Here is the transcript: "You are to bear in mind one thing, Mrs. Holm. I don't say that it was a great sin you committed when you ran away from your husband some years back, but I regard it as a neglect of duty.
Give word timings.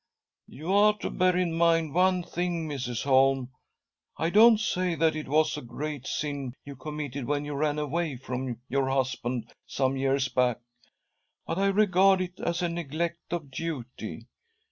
"You 0.47 0.73
are 0.73 0.97
to 0.97 1.11
bear 1.11 1.37
in 1.37 1.53
mind 1.53 1.93
one 1.93 2.23
thing, 2.23 2.67
Mrs. 2.67 3.03
Holm. 3.03 3.51
I 4.17 4.31
don't 4.31 4.59
say 4.59 4.95
that 4.95 5.15
it 5.15 5.27
was 5.27 5.55
a 5.57 5.61
great 5.61 6.07
sin 6.07 6.55
you 6.65 6.75
committed 6.75 7.25
when 7.25 7.45
you 7.45 7.53
ran 7.53 7.77
away 7.77 8.15
from 8.15 8.59
your 8.67 8.89
husband 8.89 9.53
some 9.67 9.95
years 9.95 10.27
back, 10.27 10.59
but 11.45 11.59
I 11.59 11.67
regard 11.67 12.19
it 12.19 12.39
as 12.39 12.63
a 12.63 12.67
neglect 12.67 13.31
of 13.31 13.51
duty. 13.51 14.25